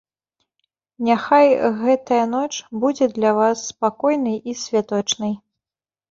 [1.07, 1.47] Няхай
[1.81, 2.49] гэтая ноч
[2.83, 5.33] будзе для вас спакойнай і святочнай.